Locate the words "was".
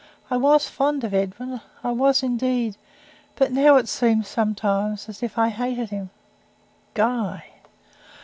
0.37-0.67, 1.91-2.23